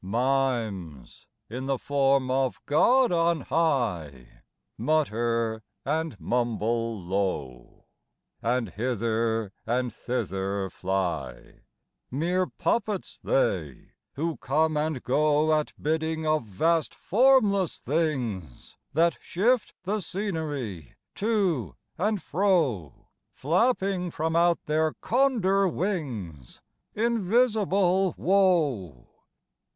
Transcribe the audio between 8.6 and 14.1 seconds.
hither and thither fly—Mere puppets they,